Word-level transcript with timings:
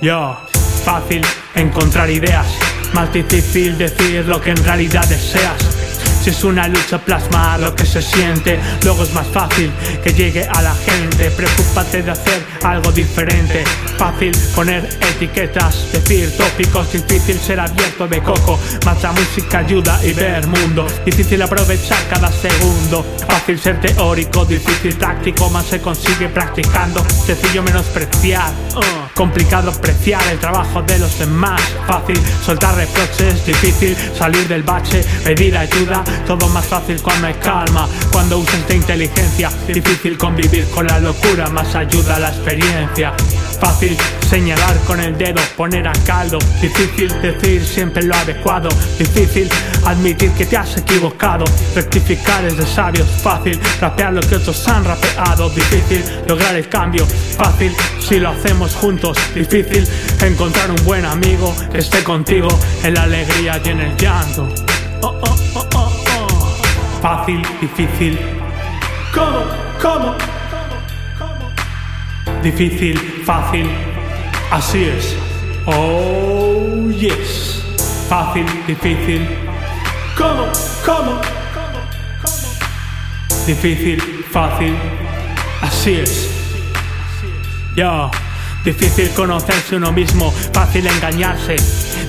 Yo, 0.00 0.34
fácil 0.82 1.20
encontrar 1.54 2.08
ideas, 2.08 2.46
más 2.94 3.12
difícil 3.12 3.76
decir 3.76 4.24
lo 4.24 4.40
que 4.40 4.50
en 4.50 4.64
realidad 4.64 5.06
deseas. 5.06 5.60
Si 6.22 6.30
es 6.30 6.42
una 6.42 6.68
lucha 6.68 6.98
plasmar 6.98 7.60
lo 7.60 7.76
que 7.76 7.84
se 7.84 8.00
siente, 8.00 8.58
luego 8.82 9.02
es 9.02 9.12
más 9.12 9.26
fácil 9.26 9.70
que 10.02 10.14
llegue 10.14 10.48
a 10.48 10.62
la 10.62 10.74
gente. 10.74 11.30
Preocúpate 11.30 12.02
de 12.02 12.12
hacer 12.12 12.42
algo 12.64 12.92
diferente. 12.92 13.64
Fácil 13.96 14.32
poner 14.54 14.88
etiquetas, 15.14 15.92
decir 15.92 16.34
tópicos, 16.36 16.92
difícil 16.92 17.38
ser 17.38 17.60
abierto 17.60 18.08
de 18.08 18.22
coco. 18.22 18.58
Más 18.84 19.02
la 19.02 19.12
música 19.12 19.58
ayuda 19.58 20.00
y 20.04 20.12
ver 20.12 20.46
mundo. 20.46 20.86
Difícil 21.04 21.40
aprovechar 21.42 21.98
cada 22.08 22.30
segundo. 22.32 23.04
Fácil 23.26 23.58
ser 23.58 23.80
teórico, 23.80 24.44
difícil 24.44 24.96
táctico, 24.96 25.50
más 25.50 25.66
se 25.66 25.80
consigue 25.80 26.28
practicando. 26.28 27.04
Sencillo 27.26 27.62
menospreciar, 27.62 28.50
uh, 28.74 29.14
complicado 29.14 29.70
apreciar 29.70 30.22
el 30.30 30.38
trabajo 30.38 30.82
de 30.82 30.98
los 30.98 31.18
demás. 31.18 31.60
Fácil 31.86 32.18
soltar 32.44 32.74
reproches, 32.76 33.44
difícil 33.44 33.96
salir 34.16 34.48
del 34.48 34.62
bache, 34.62 35.04
pedir 35.24 35.56
ayuda 35.56 36.02
todo 36.26 36.48
más 36.48 36.66
fácil 36.66 37.00
cuando 37.02 37.26
hay 37.26 37.34
calma, 37.34 37.88
cuando 38.12 38.38
usas 38.38 38.66
de 38.68 38.76
inteligencia. 38.76 39.50
Difícil 39.66 40.16
convivir 40.16 40.68
con 40.70 40.86
la 40.86 40.98
locura, 40.98 41.48
más 41.48 41.74
ayuda 41.74 42.18
la 42.18 42.30
Fácil 43.60 43.96
señalar 44.28 44.76
con 44.84 44.98
el 44.98 45.16
dedo, 45.16 45.40
poner 45.56 45.86
a 45.86 45.92
caldo. 46.04 46.38
Difícil 46.60 47.08
decir 47.22 47.64
siempre 47.64 48.02
lo 48.02 48.14
adecuado. 48.14 48.68
Difícil 48.98 49.48
admitir 49.86 50.32
que 50.32 50.46
te 50.46 50.56
has 50.56 50.76
equivocado. 50.76 51.44
Rectificar 51.76 52.44
es 52.44 52.56
de 52.56 52.66
sabios. 52.66 53.06
Fácil 53.22 53.60
rapear 53.80 54.14
lo 54.14 54.20
que 54.20 54.34
otros 54.34 54.66
han 54.66 54.84
rapeado. 54.84 55.48
Difícil 55.50 56.04
lograr 56.26 56.56
el 56.56 56.68
cambio. 56.68 57.06
Fácil 57.06 57.72
si 58.00 58.18
lo 58.18 58.30
hacemos 58.30 58.74
juntos. 58.74 59.16
Difícil 59.32 59.86
encontrar 60.20 60.72
un 60.72 60.84
buen 60.84 61.04
amigo 61.04 61.54
que 61.70 61.78
esté 61.78 62.02
contigo 62.02 62.48
en 62.82 62.94
la 62.94 63.04
alegría 63.04 63.60
y 63.64 63.68
en 63.68 63.80
el 63.80 63.96
llanto. 63.96 64.48
Oh, 65.02 65.20
oh, 65.22 65.36
oh, 65.54 65.68
oh, 65.74 66.04
oh. 66.18 67.00
Fácil, 67.00 67.42
difícil. 67.60 68.18
¿Cómo? 69.14 69.44
¿Cómo? 69.80 70.39
Difícil, 72.42 72.98
fácil. 73.24 73.68
Así 74.50 74.84
es. 74.84 75.14
Oh, 75.66 76.88
yes. 76.90 77.62
Fácil, 78.08 78.46
difícil. 78.66 79.28
¿Cómo? 80.16 80.46
¿Cómo? 80.84 81.20
Difícil, 83.46 84.24
fácil. 84.30 84.74
Así 85.60 85.94
es. 85.94 86.28
Yo. 87.76 88.10
Difícil 88.64 89.08
conocerse 89.14 89.76
uno 89.76 89.90
mismo, 89.90 90.30
fácil 90.52 90.86
engañarse, 90.86 91.56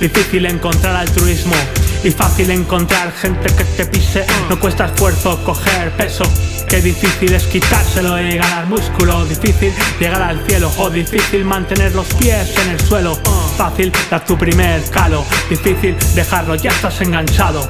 difícil 0.00 0.46
encontrar 0.46 0.96
altruismo 0.96 1.54
y 2.02 2.10
fácil 2.10 2.50
encontrar 2.50 3.12
gente 3.12 3.54
que 3.54 3.64
te 3.64 3.84
pise. 3.84 4.24
No 4.48 4.58
cuesta 4.58 4.86
esfuerzo 4.86 5.44
coger 5.44 5.90
peso. 5.92 6.24
Qué 6.68 6.82
difícil 6.82 7.32
es 7.32 7.44
quitárselo 7.44 8.20
y 8.20 8.36
ganar 8.36 8.66
músculo. 8.66 9.24
Difícil 9.24 9.72
llegar 9.98 10.22
al 10.22 10.46
cielo 10.46 10.70
o 10.78 10.90
difícil 10.90 11.44
mantener 11.44 11.94
los 11.94 12.06
pies 12.14 12.54
en 12.58 12.70
el 12.70 12.80
suelo. 12.80 13.18
Fácil 13.56 13.90
dar 14.10 14.24
tu 14.24 14.36
primer 14.36 14.82
calo. 14.90 15.24
Difícil 15.48 15.96
dejarlo, 16.14 16.54
ya 16.56 16.70
estás 16.70 17.00
enganchado. 17.00 17.66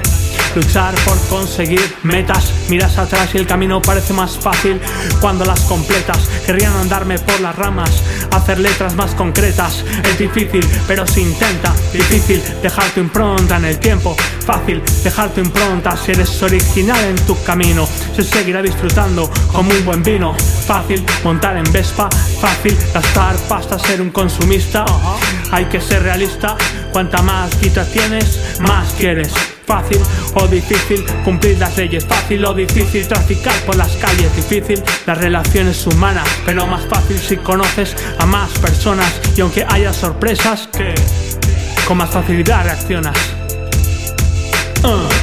Luchar 0.55 0.95
por 1.05 1.17
conseguir 1.27 1.81
metas, 2.03 2.51
miras 2.69 2.97
atrás 2.97 3.29
y 3.33 3.37
el 3.37 3.45
camino 3.45 3.81
parece 3.81 4.13
más 4.13 4.37
fácil 4.37 4.81
cuando 5.21 5.45
las 5.45 5.61
completas. 5.61 6.17
Querrían 6.45 6.73
andarme 6.73 7.19
por 7.19 7.39
las 7.39 7.55
ramas, 7.55 8.03
hacer 8.31 8.59
letras 8.59 8.95
más 8.95 9.15
concretas. 9.15 9.83
Es 10.03 10.17
difícil, 10.17 10.65
pero 10.87 11.05
se 11.05 11.21
intenta. 11.21 11.73
Difícil 11.93 12.41
dejar 12.61 12.89
tu 12.91 12.99
impronta 12.99 13.57
en 13.57 13.65
el 13.65 13.79
tiempo. 13.79 14.15
Fácil 14.45 14.81
dejar 15.03 15.29
tu 15.29 15.41
impronta 15.41 15.95
si 15.97 16.11
eres 16.11 16.41
original 16.41 17.03
en 17.05 17.15
tu 17.25 17.41
camino. 17.43 17.87
Se 18.15 18.23
seguirá 18.23 18.61
disfrutando 18.61 19.29
como 19.51 19.71
un 19.71 19.85
buen 19.85 20.03
vino. 20.03 20.33
Fácil 20.65 21.03
montar 21.23 21.57
en 21.57 21.71
Vespa, 21.71 22.09
fácil 22.39 22.77
gastar 22.93 23.35
pasta, 23.47 23.77
ser 23.79 24.01
un 24.01 24.09
consumista. 24.09 24.85
Hay 25.51 25.65
que 25.65 25.81
ser 25.81 26.03
realista. 26.03 26.55
Cuanta 26.91 27.21
más 27.21 27.53
quita 27.55 27.85
tienes, 27.85 28.59
más 28.59 28.93
quieres 28.93 29.58
fácil 29.69 30.01
o 30.33 30.47
difícil 30.47 31.05
cumplir 31.23 31.59
las 31.59 31.77
leyes, 31.77 32.03
fácil 32.03 32.43
o 32.43 32.55
difícil 32.55 33.07
traficar 33.07 33.53
por 33.67 33.75
las 33.75 33.95
calles, 33.97 34.35
difícil 34.35 34.81
las 35.05 35.17
relaciones 35.19 35.85
humanas, 35.85 36.27
pero 36.43 36.65
más 36.65 36.83
fácil 36.87 37.19
si 37.19 37.37
conoces 37.37 37.95
a 38.17 38.25
más 38.25 38.49
personas 38.57 39.21
y 39.37 39.41
aunque 39.41 39.63
haya 39.69 39.93
sorpresas 39.93 40.67
que 40.75 40.95
con 41.87 41.97
más 41.97 42.09
facilidad 42.09 42.63
reaccionas. 42.63 43.17
Uh. 44.83 45.18